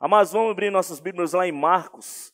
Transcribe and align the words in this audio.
Amados, 0.00 0.30
vamos 0.30 0.52
abrir 0.52 0.70
nossas 0.70 1.00
Bíblias 1.00 1.32
lá 1.32 1.44
em 1.44 1.50
Marcos. 1.50 2.32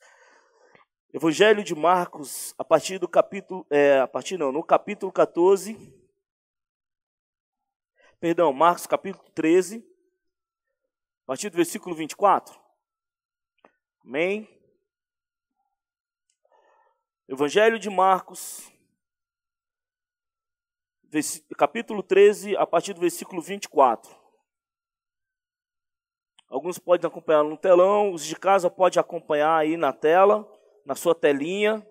Evangelho 1.14 1.64
de 1.64 1.74
Marcos, 1.74 2.54
a 2.58 2.64
partir 2.64 2.98
do 2.98 3.08
capítulo, 3.08 3.66
é, 3.70 4.00
a 4.00 4.06
partir 4.06 4.36
não, 4.36 4.52
no 4.52 4.62
capítulo 4.62 5.10
14. 5.10 5.74
Perdão, 8.20 8.52
Marcos 8.52 8.86
capítulo 8.86 9.24
13, 9.30 9.78
a 11.22 11.26
partir 11.26 11.48
do 11.48 11.56
versículo 11.56 11.96
24. 11.96 12.54
Amém? 14.04 14.46
Evangelho 17.26 17.78
de 17.78 17.88
Marcos, 17.88 18.70
capítulo 21.56 22.02
13, 22.02 22.58
a 22.58 22.66
partir 22.66 22.92
do 22.92 23.00
versículo 23.00 23.40
24. 23.40 24.23
Alguns 26.54 26.78
podem 26.78 27.08
acompanhar 27.08 27.42
no 27.42 27.56
telão, 27.56 28.12
os 28.12 28.24
de 28.24 28.36
casa 28.36 28.70
podem 28.70 29.00
acompanhar 29.00 29.56
aí 29.56 29.76
na 29.76 29.92
tela, 29.92 30.48
na 30.86 30.94
sua 30.94 31.12
telinha. 31.12 31.84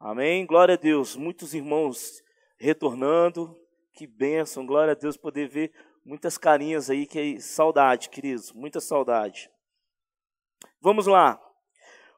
Amém? 0.00 0.44
Glória 0.44 0.74
a 0.74 0.76
Deus. 0.76 1.14
Muitos 1.14 1.54
irmãos 1.54 2.24
retornando. 2.58 3.56
Que 3.92 4.04
bênção, 4.04 4.66
glória 4.66 4.94
a 4.94 4.96
Deus 4.96 5.16
poder 5.16 5.46
ver 5.46 5.72
muitas 6.04 6.36
carinhas 6.36 6.90
aí, 6.90 7.06
que 7.06 7.40
saudade, 7.40 8.08
queridos, 8.08 8.50
muita 8.50 8.80
saudade. 8.80 9.48
Vamos 10.80 11.06
lá. 11.06 11.40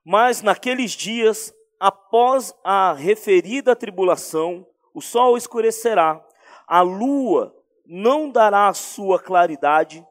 Mas 0.02 0.40
naqueles 0.40 0.92
dias, 0.92 1.54
após 1.78 2.54
a 2.64 2.94
referida 2.94 3.76
tribulação, 3.76 4.66
o 4.94 5.02
sol 5.02 5.36
escurecerá, 5.36 6.26
a 6.66 6.80
lua 6.80 7.54
não 7.84 8.30
dará 8.30 8.68
a 8.68 8.72
sua 8.72 9.18
claridade, 9.20 10.02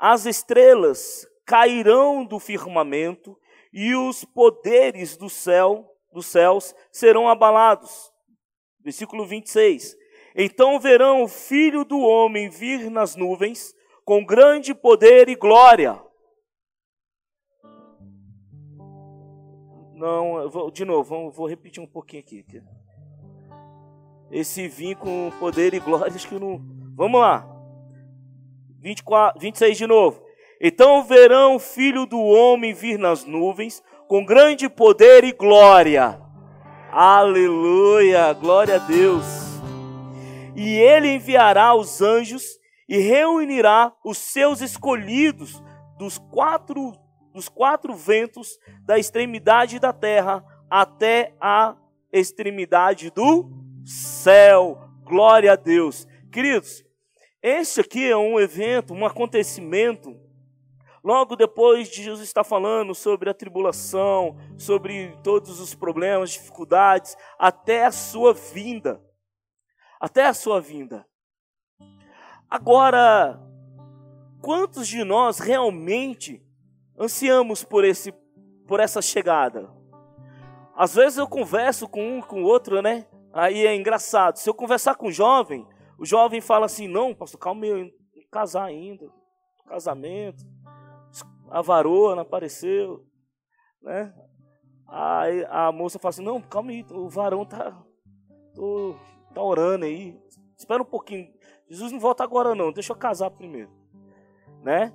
as 0.00 0.24
estrelas 0.24 1.28
cairão 1.44 2.24
do 2.24 2.38
firmamento 2.38 3.38
e 3.70 3.94
os 3.94 4.24
poderes 4.24 5.14
do 5.14 5.28
céu, 5.28 5.86
dos 6.10 6.24
céus 6.24 6.74
serão 6.90 7.28
abalados. 7.28 8.10
Versículo 8.82 9.26
26. 9.26 9.94
Então 10.34 10.80
verão 10.80 11.22
o 11.22 11.28
filho 11.28 11.84
do 11.84 11.98
homem 12.00 12.48
vir 12.48 12.90
nas 12.90 13.14
nuvens 13.14 13.74
com 14.02 14.24
grande 14.24 14.74
poder 14.74 15.28
e 15.28 15.34
glória. 15.34 16.02
Não, 19.94 20.48
vou, 20.48 20.70
de 20.70 20.82
novo, 20.86 21.30
vou, 21.30 21.46
repetir 21.46 21.82
um 21.82 21.86
pouquinho 21.86 22.22
aqui. 22.22 22.42
Esse 24.30 24.66
vir 24.66 24.96
com 24.96 25.30
poder 25.38 25.74
e 25.74 25.78
glória, 25.78 26.14
acho 26.14 26.26
que 26.26 26.38
não. 26.38 26.58
Vamos 26.96 27.20
lá. 27.20 27.59
24, 28.80 29.40
26 29.40 29.78
de 29.78 29.86
novo. 29.86 30.22
Então 30.60 31.02
verão 31.04 31.56
o 31.56 31.58
filho 31.58 32.06
do 32.06 32.20
homem 32.20 32.72
vir 32.72 32.98
nas 32.98 33.24
nuvens 33.24 33.82
com 34.08 34.24
grande 34.24 34.68
poder 34.68 35.24
e 35.24 35.32
glória. 35.32 36.20
Aleluia, 36.90 38.32
glória 38.32 38.76
a 38.76 38.78
Deus. 38.78 39.24
E 40.56 40.76
ele 40.78 41.14
enviará 41.14 41.74
os 41.74 42.02
anjos 42.02 42.58
e 42.88 42.98
reunirá 42.98 43.92
os 44.04 44.18
seus 44.18 44.60
escolhidos 44.60 45.62
dos 45.96 46.18
quatro 46.18 46.92
dos 47.32 47.48
quatro 47.48 47.94
ventos 47.94 48.58
da 48.82 48.98
extremidade 48.98 49.78
da 49.78 49.92
terra 49.92 50.44
até 50.68 51.32
a 51.40 51.76
extremidade 52.12 53.10
do 53.10 53.48
céu. 53.84 54.78
Glória 55.04 55.52
a 55.52 55.56
Deus. 55.56 56.08
Queridos, 56.32 56.84
este 57.42 57.80
aqui 57.80 58.10
é 58.10 58.16
um 58.16 58.38
evento, 58.38 58.92
um 58.92 59.06
acontecimento. 59.06 60.18
Logo 61.02 61.34
depois 61.34 61.88
de 61.88 62.02
Jesus 62.02 62.28
estar 62.28 62.44
falando 62.44 62.94
sobre 62.94 63.30
a 63.30 63.34
tribulação, 63.34 64.36
sobre 64.58 65.16
todos 65.22 65.58
os 65.58 65.74
problemas, 65.74 66.30
dificuldades, 66.30 67.16
até 67.38 67.86
a 67.86 67.90
sua 67.90 68.34
vinda. 68.34 69.02
Até 69.98 70.26
a 70.26 70.34
sua 70.34 70.60
vinda. 70.60 71.06
Agora, 72.48 73.40
quantos 74.42 74.86
de 74.86 75.02
nós 75.04 75.38
realmente 75.38 76.42
ansiamos 76.98 77.64
por 77.64 77.84
esse 77.84 78.12
por 78.66 78.80
essa 78.80 79.00
chegada? 79.00 79.70
Às 80.76 80.94
vezes 80.94 81.18
eu 81.18 81.26
converso 81.26 81.88
com 81.88 82.18
um 82.18 82.20
com 82.20 82.42
o 82.42 82.46
outro, 82.46 82.82
né? 82.82 83.06
Aí 83.32 83.66
é 83.66 83.74
engraçado. 83.74 84.36
Se 84.36 84.48
eu 84.48 84.54
conversar 84.54 84.96
com 84.96 85.08
um 85.08 85.12
jovem, 85.12 85.66
o 86.00 86.06
jovem 86.06 86.40
fala 86.40 86.64
assim: 86.64 86.88
não, 86.88 87.14
pastor, 87.14 87.38
calma 87.38 87.66
aí, 87.66 87.94
casar 88.32 88.64
ainda, 88.64 89.06
casamento, 89.66 90.42
a 91.50 91.60
varoa 91.60 92.14
não 92.14 92.22
apareceu, 92.22 93.04
né? 93.82 94.12
Aí 94.88 95.44
a 95.50 95.70
moça 95.70 95.98
fala 95.98 96.08
assim: 96.08 96.24
não, 96.24 96.40
calma 96.40 96.70
aí, 96.70 96.86
o 96.90 97.06
varão 97.10 97.44
tá, 97.44 97.78
tô, 98.54 98.96
tá 99.34 99.42
orando 99.42 99.84
aí, 99.84 100.18
espera 100.56 100.82
um 100.82 100.86
pouquinho, 100.86 101.30
Jesus 101.68 101.92
não 101.92 102.00
volta 102.00 102.24
agora 102.24 102.54
não, 102.54 102.72
deixa 102.72 102.92
eu 102.92 102.96
casar 102.96 103.30
primeiro, 103.30 103.70
né? 104.62 104.94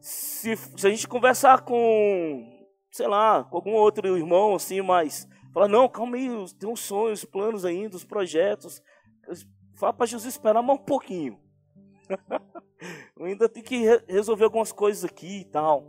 Se, 0.00 0.56
se 0.56 0.86
a 0.86 0.90
gente 0.90 1.06
conversar 1.06 1.60
com, 1.60 2.66
sei 2.90 3.06
lá, 3.06 3.44
com 3.44 3.56
algum 3.56 3.74
outro 3.74 4.16
irmão 4.16 4.54
assim, 4.54 4.80
mas 4.80 5.28
fala: 5.52 5.68
não, 5.68 5.90
calma 5.90 6.16
aí, 6.16 6.30
tem 6.58 6.70
uns 6.70 6.80
sonhos, 6.80 7.22
planos 7.22 7.66
ainda, 7.66 7.96
os 7.96 8.04
projetos 8.04 8.82
Fala 9.76 9.92
para 9.92 10.06
Jesus 10.06 10.32
esperar 10.32 10.62
mais 10.62 10.80
um 10.80 10.82
pouquinho. 10.82 11.38
Eu 13.14 13.26
ainda 13.26 13.46
tenho 13.46 13.64
que 13.64 13.84
resolver 14.08 14.44
algumas 14.44 14.72
coisas 14.72 15.04
aqui 15.04 15.40
e 15.40 15.44
tal. 15.44 15.84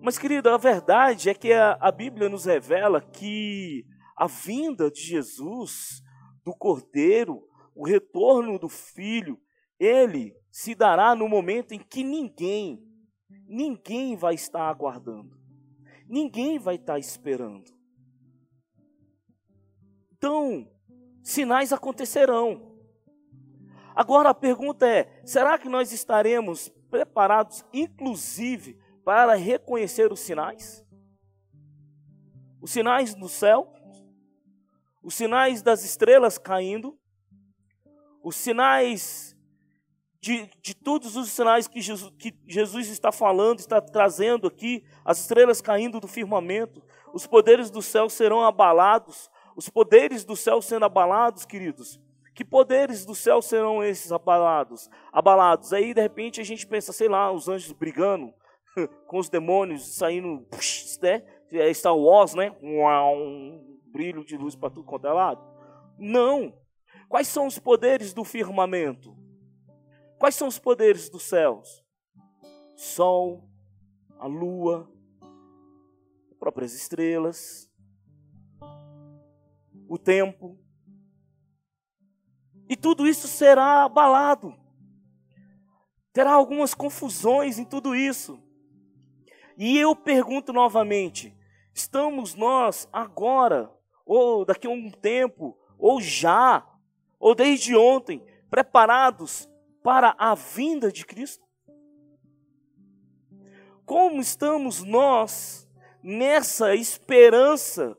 Mas, 0.00 0.18
querido, 0.18 0.48
a 0.48 0.56
verdade 0.56 1.30
é 1.30 1.34
que 1.34 1.52
a, 1.52 1.78
a 1.80 1.92
Bíblia 1.92 2.28
nos 2.28 2.44
revela 2.44 3.00
que 3.00 3.86
a 4.16 4.26
vinda 4.26 4.90
de 4.90 5.00
Jesus, 5.00 6.02
do 6.44 6.52
Cordeiro, 6.52 7.40
o 7.72 7.86
retorno 7.86 8.58
do 8.58 8.68
Filho, 8.68 9.40
ele 9.78 10.36
se 10.50 10.74
dará 10.74 11.14
no 11.14 11.28
momento 11.28 11.72
em 11.72 11.78
que 11.78 12.02
ninguém, 12.02 12.82
ninguém 13.46 14.16
vai 14.16 14.34
estar 14.34 14.68
aguardando. 14.68 15.38
Ninguém 16.08 16.58
vai 16.58 16.74
estar 16.74 16.98
esperando. 16.98 17.70
Então, 20.16 20.68
sinais 21.22 21.72
acontecerão. 21.72 22.67
Agora 23.98 24.30
a 24.30 24.34
pergunta 24.34 24.86
é: 24.86 25.20
será 25.24 25.58
que 25.58 25.68
nós 25.68 25.90
estaremos 25.90 26.68
preparados, 26.88 27.64
inclusive, 27.72 28.78
para 29.04 29.34
reconhecer 29.34 30.12
os 30.12 30.20
sinais? 30.20 30.86
Os 32.62 32.70
sinais 32.70 33.12
do 33.12 33.28
céu, 33.28 33.72
os 35.02 35.16
sinais 35.16 35.62
das 35.62 35.84
estrelas 35.84 36.38
caindo, 36.38 36.96
os 38.22 38.36
sinais 38.36 39.36
de, 40.20 40.48
de 40.62 40.74
todos 40.76 41.16
os 41.16 41.28
sinais 41.30 41.66
que 41.66 41.80
Jesus, 41.80 42.12
que 42.20 42.32
Jesus 42.46 42.86
está 42.86 43.10
falando, 43.10 43.58
está 43.58 43.80
trazendo 43.80 44.46
aqui, 44.46 44.84
as 45.04 45.18
estrelas 45.18 45.60
caindo 45.60 45.98
do 45.98 46.06
firmamento, 46.06 46.84
os 47.12 47.26
poderes 47.26 47.68
do 47.68 47.82
céu 47.82 48.08
serão 48.08 48.44
abalados, 48.44 49.28
os 49.56 49.68
poderes 49.68 50.24
do 50.24 50.36
céu 50.36 50.62
sendo 50.62 50.84
abalados, 50.84 51.44
queridos, 51.44 52.00
que 52.38 52.44
poderes 52.44 53.04
do 53.04 53.16
céu 53.16 53.42
serão 53.42 53.82
esses 53.82 54.12
abalados? 54.12 54.88
Abalados. 55.12 55.72
Aí 55.72 55.92
de 55.92 56.00
repente 56.00 56.40
a 56.40 56.44
gente 56.44 56.64
pensa, 56.68 56.92
sei 56.92 57.08
lá, 57.08 57.32
os 57.32 57.48
anjos 57.48 57.72
brigando 57.72 58.32
com 59.08 59.18
os 59.18 59.28
demônios, 59.28 59.96
saindo, 59.96 60.46
né? 61.02 61.26
É 61.50 61.74
Star 61.74 61.96
Wars, 61.96 62.34
né? 62.34 62.56
Um 62.62 63.80
brilho 63.90 64.24
de 64.24 64.36
luz 64.36 64.54
para 64.54 64.70
tudo 64.70 64.86
quanto 64.86 65.08
é 65.08 65.12
lado. 65.12 65.42
Não. 65.98 66.56
Quais 67.08 67.26
são 67.26 67.44
os 67.44 67.58
poderes 67.58 68.14
do 68.14 68.22
firmamento? 68.22 69.16
Quais 70.16 70.36
são 70.36 70.46
os 70.46 70.60
poderes 70.60 71.10
dos 71.10 71.24
céus? 71.24 71.84
Sol, 72.76 73.50
a 74.16 74.28
lua, 74.28 74.88
as 76.30 76.38
próprias 76.38 76.72
estrelas, 76.72 77.68
o 79.88 79.98
tempo, 79.98 80.56
e 82.68 82.76
tudo 82.76 83.06
isso 83.06 83.26
será 83.26 83.84
abalado. 83.84 84.54
Terá 86.12 86.32
algumas 86.32 86.74
confusões 86.74 87.58
em 87.58 87.64
tudo 87.64 87.94
isso. 87.94 88.42
E 89.56 89.78
eu 89.78 89.96
pergunto 89.96 90.52
novamente: 90.52 91.36
estamos 91.74 92.34
nós 92.34 92.88
agora, 92.92 93.72
ou 94.04 94.44
daqui 94.44 94.66
a 94.66 94.70
um 94.70 94.90
tempo, 94.90 95.56
ou 95.78 96.00
já, 96.00 96.66
ou 97.18 97.34
desde 97.34 97.74
ontem, 97.74 98.24
preparados 98.50 99.48
para 99.82 100.14
a 100.18 100.34
vinda 100.34 100.92
de 100.92 101.04
Cristo? 101.04 101.46
Como 103.84 104.20
estamos 104.20 104.82
nós 104.84 105.66
nessa 106.02 106.74
esperança? 106.74 107.96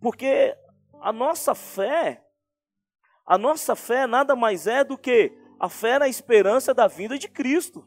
Porque 0.00 0.56
a 1.00 1.12
nossa 1.12 1.54
fé 1.54 2.24
a 3.26 3.38
nossa 3.38 3.76
fé 3.76 4.06
nada 4.06 4.34
mais 4.34 4.66
é 4.66 4.82
do 4.82 4.98
que 4.98 5.32
a 5.58 5.68
fé 5.68 5.98
na 5.98 6.08
esperança 6.08 6.72
da 6.72 6.86
vinda 6.86 7.18
de 7.18 7.28
Cristo. 7.28 7.86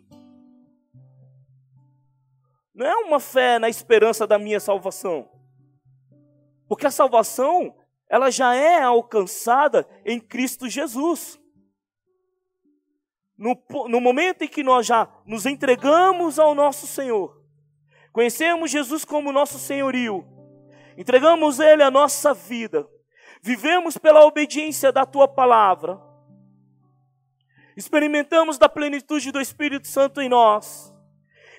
não 2.74 2.86
é 2.88 2.96
uma 2.96 3.20
fé 3.20 3.60
na 3.60 3.70
esperança 3.70 4.26
da 4.26 4.40
minha 4.40 4.60
salvação. 4.60 5.30
Porque 6.68 6.88
a 6.88 6.92
salvação, 6.92 7.76
ela 8.10 8.32
já 8.32 8.56
é 8.56 8.82
alcançada 8.82 9.88
em 10.04 10.20
Cristo 10.20 10.68
Jesus. 10.68 11.40
No, 13.38 13.56
no 13.88 14.02
momento 14.02 14.44
em 14.44 14.48
que 14.48 14.64
nós 14.64 14.88
já 14.88 15.08
nos 15.26 15.46
entregamos 15.46 16.40
ao 16.40 16.56
nosso 16.56 16.88
Senhor, 16.88 17.44
conhecemos 18.12 18.72
Jesus 18.72 19.04
como 19.04 19.32
nosso 19.32 19.60
senhorio, 19.60 20.26
entregamos 20.98 21.60
Ele 21.60 21.84
a 21.84 21.92
nossa 21.92 22.34
vida, 22.34 22.88
vivemos 23.44 23.98
pela 23.98 24.26
obediência 24.26 24.90
da 24.90 25.06
Tua 25.06 25.28
palavra, 25.28 26.02
experimentamos 27.76 28.58
da 28.58 28.70
plenitude 28.70 29.34
do 29.34 29.42
Espírito 29.42 29.86
Santo 29.86 30.22
em 30.22 30.30
nós 30.30 30.94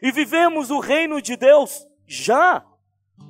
e 0.00 0.10
vivemos 0.10 0.70
o 0.70 0.80
reino 0.80 1.20
de 1.20 1.36
Deus 1.36 1.86
já. 2.06 2.64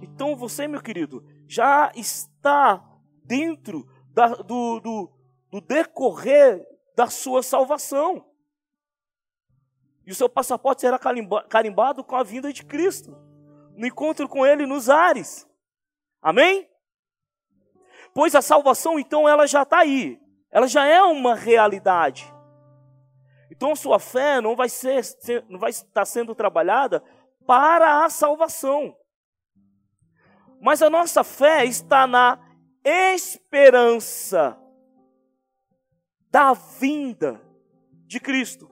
Então 0.00 0.36
você, 0.36 0.68
meu 0.68 0.80
querido, 0.80 1.26
já 1.48 1.90
está 1.96 2.82
dentro 3.24 3.88
da, 4.12 4.28
do, 4.28 4.78
do, 4.78 5.12
do 5.50 5.60
decorrer 5.60 6.64
da 6.94 7.08
sua 7.08 7.42
salvação. 7.42 8.24
E 10.06 10.12
o 10.12 10.14
seu 10.14 10.28
passaporte 10.28 10.82
será 10.82 10.98
carimbado 11.48 12.04
com 12.04 12.14
a 12.14 12.22
vinda 12.22 12.52
de 12.52 12.64
Cristo, 12.64 13.16
no 13.74 13.86
encontro 13.86 14.28
com 14.28 14.46
Ele 14.46 14.64
nos 14.64 14.88
ares. 14.88 15.48
Amém? 16.22 16.68
Pois 18.14 18.34
a 18.36 18.40
salvação, 18.40 18.98
então, 18.98 19.28
ela 19.28 19.46
já 19.46 19.62
está 19.62 19.78
aí, 19.78 20.20
ela 20.50 20.68
já 20.68 20.86
é 20.86 21.02
uma 21.02 21.34
realidade. 21.34 22.32
Então, 23.50 23.74
sua 23.74 23.98
fé 23.98 24.40
não 24.40 24.54
vai, 24.54 24.68
ser, 24.68 25.02
não 25.48 25.58
vai 25.58 25.70
estar 25.70 26.04
sendo 26.04 26.34
trabalhada 26.34 27.02
para 27.44 28.04
a 28.04 28.10
salvação. 28.10 28.96
Mas 30.60 30.80
a 30.80 30.88
nossa 30.88 31.24
fé 31.24 31.64
está 31.64 32.06
na 32.06 32.38
esperança 32.84 34.58
da 36.30 36.52
vinda 36.52 37.40
de 38.06 38.20
Cristo. 38.20 38.70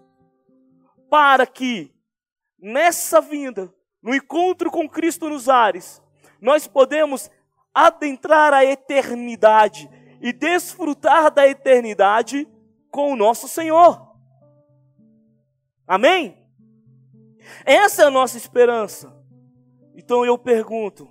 Para 1.11 1.47
que 1.47 1.93
nessa 2.59 3.21
vinda, 3.21 3.75
no 4.03 4.15
encontro 4.15 4.71
com 4.71 4.89
Cristo 4.89 5.29
nos 5.29 5.49
ares, 5.49 6.03
nós 6.41 6.67
podemos 6.67 7.31
adentrar 7.75 8.53
a 8.53 8.65
eternidade 8.65 9.89
e 10.21 10.33
desfrutar 10.33 11.31
da 11.31 11.47
eternidade 11.49 12.49
com 12.91 13.13
o 13.13 13.17
nosso 13.17 13.49
Senhor. 13.49 14.15
Amém? 15.87 16.39
Essa 17.65 18.03
é 18.03 18.07
a 18.07 18.11
nossa 18.11 18.37
esperança. 18.37 19.13
Então 19.95 20.25
eu 20.25 20.39
pergunto: 20.39 21.09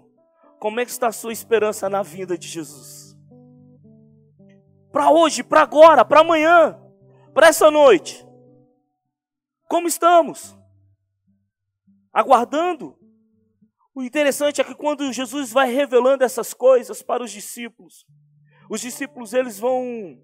como 0.60 0.80
é 0.80 0.86
que 0.86 0.92
está 0.92 1.08
a 1.08 1.12
sua 1.12 1.34
esperança 1.34 1.90
na 1.90 2.04
vinda 2.04 2.38
de 2.38 2.48
Jesus? 2.48 3.18
Para 4.92 5.10
hoje, 5.10 5.44
para 5.44 5.62
agora, 5.62 6.04
para 6.04 6.22
amanhã, 6.22 6.80
para 7.34 7.48
essa 7.48 7.72
noite. 7.72 8.26
Como 9.68 9.88
estamos? 9.88 10.58
Aguardando? 12.12 13.01
O 13.94 14.02
interessante 14.02 14.62
é 14.62 14.64
que 14.64 14.74
quando 14.74 15.12
Jesus 15.12 15.52
vai 15.52 15.70
revelando 15.70 16.24
essas 16.24 16.54
coisas 16.54 17.02
para 17.02 17.24
os 17.24 17.32
discípulos, 17.32 18.06
os 18.70 18.80
discípulos 18.80 19.34
eles 19.34 19.60
vão 19.60 20.18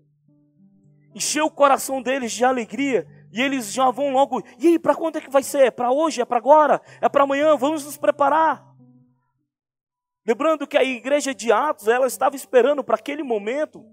encher 1.13 1.41
o 1.41 1.51
coração 1.51 2.01
deles 2.01 2.31
de 2.31 2.45
alegria 2.45 3.05
e 3.31 3.41
eles 3.41 3.73
já 3.73 3.89
vão 3.91 4.11
logo. 4.11 4.41
E 4.57 4.67
aí, 4.67 4.79
para 4.79 4.95
quando 4.95 5.17
é 5.17 5.21
que 5.21 5.29
vai 5.29 5.43
ser? 5.43 5.65
É 5.65 5.71
para 5.71 5.91
hoje? 5.91 6.21
É 6.21 6.25
para 6.25 6.37
agora? 6.37 6.81
É 7.01 7.09
para 7.09 7.23
amanhã? 7.23 7.57
Vamos 7.57 7.83
nos 7.83 7.97
preparar. 7.97 8.65
Lembrando 10.25 10.67
que 10.67 10.77
a 10.77 10.83
igreja 10.83 11.33
de 11.33 11.51
Atos, 11.51 11.87
ela 11.87 12.07
estava 12.07 12.35
esperando 12.35 12.83
para 12.83 12.95
aquele 12.95 13.23
momento 13.23 13.85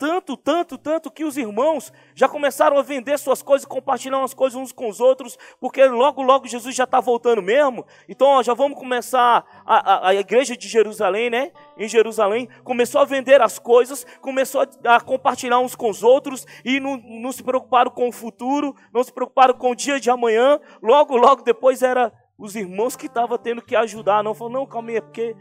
tanto, 0.00 0.34
tanto, 0.34 0.78
tanto 0.78 1.10
que 1.10 1.24
os 1.24 1.36
irmãos 1.36 1.92
já 2.14 2.26
começaram 2.26 2.78
a 2.78 2.82
vender 2.82 3.18
suas 3.18 3.42
coisas, 3.42 3.66
compartilhar 3.66 4.24
as 4.24 4.32
coisas 4.32 4.58
uns 4.58 4.72
com 4.72 4.88
os 4.88 4.98
outros, 4.98 5.38
porque 5.60 5.84
logo, 5.84 6.22
logo 6.22 6.48
Jesus 6.48 6.74
já 6.74 6.84
está 6.84 7.00
voltando 7.00 7.42
mesmo. 7.42 7.84
Então, 8.08 8.26
ó, 8.26 8.42
já 8.42 8.54
vamos 8.54 8.78
começar 8.78 9.44
a, 9.66 9.92
a, 9.92 10.08
a, 10.08 10.14
igreja 10.14 10.56
de 10.56 10.66
Jerusalém, 10.68 11.28
né? 11.28 11.52
Em 11.76 11.86
Jerusalém, 11.86 12.48
começou 12.64 13.02
a 13.02 13.04
vender 13.04 13.42
as 13.42 13.58
coisas, 13.58 14.06
começou 14.22 14.62
a, 14.62 14.96
a 14.96 15.00
compartilhar 15.02 15.58
uns 15.58 15.76
com 15.76 15.90
os 15.90 16.02
outros 16.02 16.46
e 16.64 16.80
não, 16.80 16.96
não 16.96 17.30
se 17.30 17.42
preocuparam 17.42 17.90
com 17.90 18.08
o 18.08 18.12
futuro, 18.12 18.74
não 18.94 19.04
se 19.04 19.12
preocuparam 19.12 19.52
com 19.52 19.72
o 19.72 19.76
dia 19.76 20.00
de 20.00 20.08
amanhã. 20.08 20.58
Logo, 20.82 21.14
logo 21.14 21.42
depois 21.42 21.82
era 21.82 22.10
os 22.38 22.56
irmãos 22.56 22.96
que 22.96 23.04
estavam 23.04 23.36
tendo 23.36 23.60
que 23.60 23.76
ajudar. 23.76 24.24
Não 24.24 24.32
falou, 24.32 24.50
não, 24.54 24.66
calma 24.66 24.88
aí, 24.88 24.96
é 24.96 25.00
porque 25.02 25.36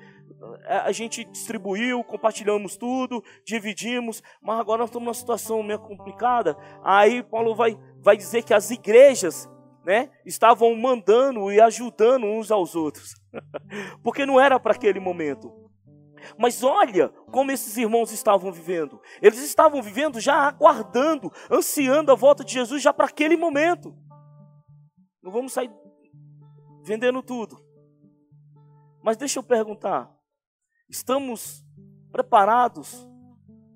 a 0.66 0.92
gente 0.92 1.24
distribuiu, 1.26 2.04
compartilhamos 2.04 2.78
tudo, 2.78 3.24
dividimos, 3.46 4.24
mas 4.42 4.60
agora 4.60 4.80
nós 4.80 4.90
estamos 4.90 5.06
numa 5.06 5.14
situação 5.14 5.62
meio 5.62 5.80
complicada. 5.80 6.56
Aí 6.84 7.22
Paulo 7.24 7.56
vai, 7.56 7.78
vai 8.00 8.16
dizer 8.16 8.44
que 8.44 8.54
as 8.54 8.72
igrejas 8.72 9.50
né, 9.86 10.10
estavam 10.26 10.76
mandando 10.76 11.52
e 11.52 11.60
ajudando 11.60 12.26
uns 12.26 12.52
aos 12.52 12.76
outros, 12.76 13.14
porque 14.04 14.26
não 14.26 14.40
era 14.40 14.60
para 14.60 14.74
aquele 14.74 15.00
momento. 15.00 15.52
Mas 16.38 16.64
olha 16.64 17.10
como 17.32 17.52
esses 17.52 17.78
irmãos 17.78 18.12
estavam 18.12 18.52
vivendo. 18.52 19.02
Eles 19.22 19.42
estavam 19.42 19.82
vivendo 19.82 20.20
já 20.20 20.36
aguardando, 20.36 21.32
ansiando 21.50 22.12
a 22.12 22.16
volta 22.16 22.44
de 22.44 22.54
Jesus 22.54 22.82
já 22.82 22.94
para 22.94 23.06
aquele 23.06 23.38
momento. 23.38 23.96
Não 25.24 25.32
vamos 25.32 25.54
sair 25.54 25.72
vendendo 26.84 27.24
tudo. 27.24 27.58
Mas 29.02 29.18
deixa 29.18 29.40
eu 29.40 29.44
perguntar: 29.44 30.12
Estamos 30.90 31.64
preparados 32.12 33.08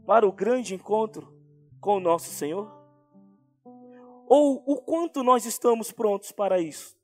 para 0.03 0.27
o 0.27 0.31
grande 0.31 0.73
encontro 0.73 1.31
com 1.79 1.97
o 1.97 1.99
nosso 1.99 2.31
Senhor? 2.31 2.71
Ou 4.27 4.63
o 4.65 4.81
quanto 4.81 5.23
nós 5.23 5.45
estamos 5.45 5.91
prontos 5.91 6.31
para 6.31 6.59
isso? 6.59 6.97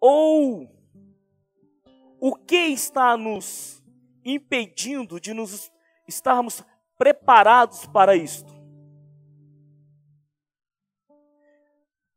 Ou 0.00 0.68
o 2.20 2.34
que 2.34 2.56
está 2.56 3.16
nos 3.16 3.80
impedindo 4.24 5.20
de 5.20 5.32
nos 5.32 5.70
estarmos 6.08 6.60
preparados 6.98 7.86
para 7.86 8.16
isto? 8.16 8.52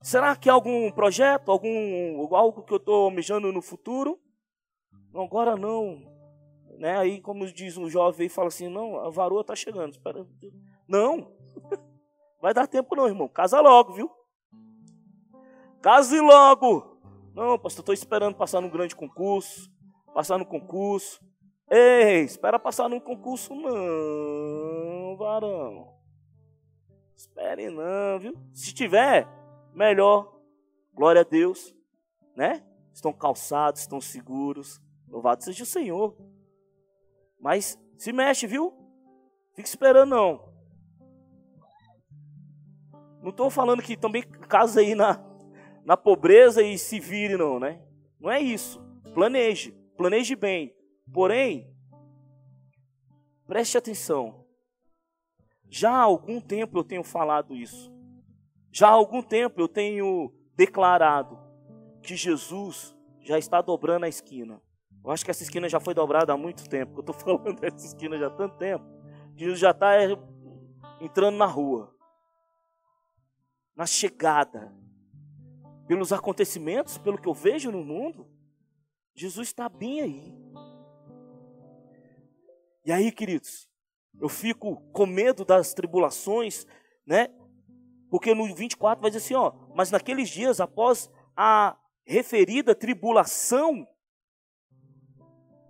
Será 0.01 0.35
que 0.35 0.49
algum 0.49 0.91
projeto, 0.91 1.51
algum 1.51 2.33
algo 2.35 2.63
que 2.63 2.73
eu 2.73 2.77
estou 2.77 3.05
almejando 3.05 3.51
no 3.51 3.61
futuro? 3.61 4.19
Não, 5.13 5.23
agora 5.23 5.55
não. 5.55 6.01
Né? 6.77 6.97
Aí, 6.97 7.21
como 7.21 7.45
diz 7.51 7.77
um 7.77 7.89
jovem, 7.89 8.29
fala 8.29 8.47
assim: 8.47 8.69
não, 8.69 8.99
a 8.99 9.09
varoa 9.09 9.41
está 9.41 9.55
chegando. 9.55 9.93
Espera. 9.93 10.25
Não, 10.87 11.31
vai 12.41 12.53
dar 12.53 12.67
tempo 12.67 12.95
não, 12.95 13.07
irmão. 13.07 13.27
Casa 13.27 13.59
logo, 13.59 13.93
viu? 13.93 14.11
Case 15.81 16.19
logo. 16.19 16.99
Não, 17.33 17.57
pastor, 17.57 17.81
estou 17.81 17.93
esperando 17.93 18.35
passar 18.35 18.61
num 18.61 18.69
grande 18.69 18.95
concurso. 18.95 19.71
Passar 20.13 20.37
no 20.37 20.45
concurso. 20.45 21.19
Ei, 21.69 22.21
espera 22.21 22.57
passar 22.57 22.87
num 22.87 22.99
concurso, 22.99 23.53
não, 23.53 25.17
varão. 25.17 25.93
Espere 27.15 27.69
não, 27.69 28.19
viu? 28.19 28.33
Se 28.53 28.73
tiver, 28.73 29.27
melhor. 29.73 30.33
Glória 30.93 31.21
a 31.21 31.25
Deus, 31.25 31.75
né? 32.35 32.65
Estão 32.93 33.11
calçados, 33.11 33.81
estão 33.81 33.99
seguros. 33.99 34.81
Louvado 35.07 35.43
seja 35.43 35.63
o 35.63 35.67
Senhor. 35.67 36.15
Mas 37.39 37.79
se 37.97 38.11
mexe, 38.11 38.45
viu? 38.45 38.73
Fica 39.53 39.67
esperando 39.67 40.09
não. 40.09 40.53
Não 43.21 43.29
estou 43.29 43.49
falando 43.49 43.81
que 43.81 43.97
também 43.97 44.23
casa 44.23 44.79
aí 44.79 44.95
na, 44.95 45.19
na 45.83 45.97
pobreza 45.97 46.61
e 46.61 46.77
se 46.77 46.99
vire, 46.99 47.35
não, 47.35 47.59
né? 47.59 47.81
Não 48.19 48.29
é 48.29 48.39
isso. 48.39 48.81
Planeje, 49.13 49.71
planeje 49.95 50.35
bem. 50.35 50.75
Porém, 51.13 51.73
preste 53.45 53.77
atenção. 53.77 54.45
Já 55.69 55.91
há 55.91 56.01
algum 56.01 56.39
tempo 56.39 56.77
eu 56.77 56.83
tenho 56.83 57.03
falado 57.03 57.55
isso. 57.55 57.91
Já 58.71 58.87
há 58.89 58.91
algum 58.91 59.21
tempo 59.21 59.59
eu 59.59 59.67
tenho 59.67 60.31
declarado 60.55 61.37
que 62.01 62.15
Jesus 62.15 62.95
já 63.21 63.37
está 63.37 63.61
dobrando 63.61 64.05
a 64.05 64.09
esquina. 64.09 64.61
Eu 65.03 65.11
acho 65.11 65.23
que 65.23 65.31
essa 65.31 65.43
esquina 65.43 65.69
já 65.69 65.79
foi 65.79 65.93
dobrada 65.93 66.33
há 66.33 66.37
muito 66.37 66.67
tempo. 66.69 66.97
Eu 66.97 66.99
estou 67.01 67.15
falando 67.19 67.59
dessa 67.59 67.85
esquina 67.85 68.17
já 68.17 68.27
há 68.27 68.31
tanto 68.31 68.57
tempo. 68.57 68.85
Jesus 69.35 69.59
já 69.59 69.71
está 69.71 69.95
é, 69.95 70.09
entrando 70.99 71.37
na 71.37 71.45
rua. 71.45 71.95
Na 73.75 73.85
chegada. 73.85 74.73
Pelos 75.87 76.11
acontecimentos, 76.11 76.97
pelo 76.97 77.17
que 77.17 77.29
eu 77.29 77.33
vejo 77.33 77.71
no 77.71 77.83
mundo, 77.83 78.27
Jesus 79.15 79.47
está 79.47 79.69
bem 79.69 80.01
aí. 80.01 80.37
E 82.85 82.91
aí, 82.91 83.11
queridos, 83.11 83.67
eu 84.19 84.29
fico 84.29 84.77
com 84.91 85.05
medo 85.05 85.43
das 85.45 85.73
tribulações, 85.73 86.65
né? 87.05 87.29
Porque 88.09 88.33
no 88.33 88.53
24 88.53 89.01
vai 89.01 89.11
dizer 89.11 89.23
assim, 89.23 89.35
ó, 89.35 89.53
mas 89.75 89.91
naqueles 89.91 90.29
dias 90.29 90.59
após 90.59 91.09
a 91.35 91.77
referida 92.05 92.73
tribulação. 92.73 93.87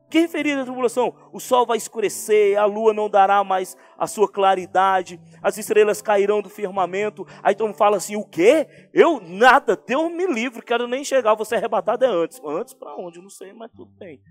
Que 0.10 0.20
referida 0.20 0.62
à 0.62 0.64
tribulação? 0.64 1.14
O 1.34 1.40
sol 1.40 1.66
vai 1.66 1.78
escurecer, 1.78 2.58
a 2.58 2.64
lua 2.64 2.94
não 2.94 3.10
dará 3.10 3.44
mais 3.44 3.76
a 3.98 4.08
sua 4.08 4.28
claridade, 4.32 5.20
as 5.42 5.58
estrelas 5.58 6.02
cairão 6.02 6.42
do 6.42 6.50
firmamento. 6.50 7.28
Aí 7.44 7.54
todo 7.54 7.68
mundo 7.68 7.78
fala 7.78 7.98
assim: 7.98 8.16
o 8.16 8.24
quê? 8.24 8.68
Eu 8.94 9.20
nada, 9.20 9.76
Deus 9.76 10.10
me 10.12 10.26
livre, 10.26 10.62
quero 10.62 10.88
nem 10.88 11.04
chegar, 11.04 11.36
vou 11.36 11.46
ser 11.46 11.56
arrebatado 11.56 12.06
é 12.06 12.08
antes. 12.08 12.40
Antes 12.46 12.74
para 12.74 12.96
onde? 12.96 13.22
Não 13.22 13.30
sei, 13.30 13.52
mas 13.52 13.70
tudo 13.72 13.92
bem. 13.98 14.22